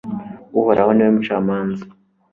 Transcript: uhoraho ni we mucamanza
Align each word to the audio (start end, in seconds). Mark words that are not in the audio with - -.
uhoraho 0.59 0.91
ni 0.93 1.03
we 1.05 1.11
mucamanza 1.15 1.83